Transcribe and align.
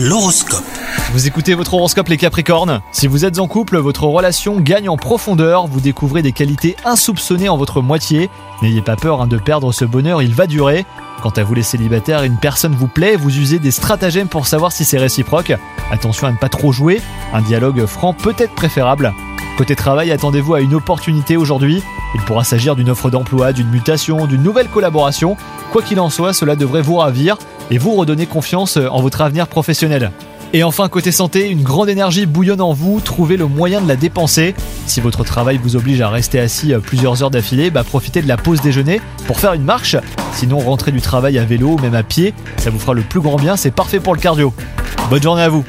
L'horoscope. 0.00 0.62
Vous 1.12 1.26
écoutez 1.26 1.54
votre 1.54 1.74
horoscope 1.74 2.06
les 2.06 2.18
Capricornes? 2.18 2.82
Si 2.92 3.08
vous 3.08 3.24
êtes 3.24 3.40
en 3.40 3.48
couple, 3.48 3.78
votre 3.78 4.04
relation 4.04 4.60
gagne 4.60 4.88
en 4.88 4.96
profondeur, 4.96 5.66
vous 5.66 5.80
découvrez 5.80 6.22
des 6.22 6.30
qualités 6.30 6.76
insoupçonnées 6.84 7.48
en 7.48 7.56
votre 7.56 7.82
moitié. 7.82 8.30
N'ayez 8.62 8.80
pas 8.80 8.94
peur 8.94 9.20
hein, 9.20 9.26
de 9.26 9.38
perdre 9.38 9.72
ce 9.72 9.84
bonheur, 9.84 10.22
il 10.22 10.32
va 10.32 10.46
durer. 10.46 10.86
Quant 11.20 11.30
à 11.30 11.42
vous 11.42 11.54
les 11.54 11.64
célibataires, 11.64 12.22
une 12.22 12.36
personne 12.36 12.76
vous 12.76 12.86
plaît, 12.86 13.16
vous 13.16 13.36
usez 13.38 13.58
des 13.58 13.72
stratagèmes 13.72 14.28
pour 14.28 14.46
savoir 14.46 14.70
si 14.70 14.84
c'est 14.84 14.98
réciproque. 14.98 15.52
Attention 15.90 16.28
à 16.28 16.30
ne 16.30 16.36
pas 16.36 16.48
trop 16.48 16.70
jouer, 16.70 17.00
un 17.32 17.42
dialogue 17.42 17.84
franc 17.86 18.12
peut 18.12 18.36
être 18.38 18.54
préférable. 18.54 19.12
Côté 19.58 19.74
travail, 19.74 20.12
attendez-vous 20.12 20.54
à 20.54 20.60
une 20.60 20.72
opportunité 20.74 21.36
aujourd'hui. 21.36 21.82
Il 22.14 22.20
pourra 22.20 22.44
s'agir 22.44 22.76
d'une 22.76 22.90
offre 22.90 23.10
d'emploi, 23.10 23.52
d'une 23.52 23.68
mutation, 23.68 24.26
d'une 24.26 24.44
nouvelle 24.44 24.68
collaboration. 24.68 25.36
Quoi 25.72 25.82
qu'il 25.82 25.98
en 25.98 26.10
soit, 26.10 26.32
cela 26.32 26.54
devrait 26.54 26.80
vous 26.80 26.98
ravir 26.98 27.36
et 27.72 27.76
vous 27.76 27.96
redonner 27.96 28.26
confiance 28.26 28.76
en 28.76 29.02
votre 29.02 29.20
avenir 29.20 29.48
professionnel. 29.48 30.12
Et 30.52 30.62
enfin, 30.62 30.88
côté 30.88 31.10
santé, 31.10 31.50
une 31.50 31.64
grande 31.64 31.88
énergie 31.88 32.24
bouillonne 32.24 32.60
en 32.60 32.72
vous, 32.72 33.00
trouvez 33.00 33.36
le 33.36 33.48
moyen 33.48 33.80
de 33.80 33.88
la 33.88 33.96
dépenser. 33.96 34.54
Si 34.86 35.00
votre 35.00 35.24
travail 35.24 35.58
vous 35.60 35.74
oblige 35.74 36.02
à 36.02 36.08
rester 36.08 36.38
assis 36.38 36.72
euh, 36.72 36.78
plusieurs 36.78 37.24
heures 37.24 37.32
d'affilée, 37.32 37.70
bah 37.70 37.82
profitez 37.82 38.22
de 38.22 38.28
la 38.28 38.36
pause 38.36 38.60
déjeuner 38.60 39.00
pour 39.26 39.40
faire 39.40 39.54
une 39.54 39.64
marche. 39.64 39.96
Sinon, 40.34 40.60
rentrez 40.60 40.92
du 40.92 41.00
travail 41.00 41.36
à 41.36 41.44
vélo 41.44 41.70
ou 41.70 41.78
même 41.78 41.96
à 41.96 42.04
pied, 42.04 42.32
ça 42.58 42.70
vous 42.70 42.78
fera 42.78 42.94
le 42.94 43.02
plus 43.02 43.20
grand 43.20 43.36
bien, 43.36 43.56
c'est 43.56 43.72
parfait 43.72 43.98
pour 43.98 44.14
le 44.14 44.20
cardio. 44.20 44.54
Bonne 45.10 45.22
journée 45.22 45.42
à 45.42 45.48
vous 45.48 45.64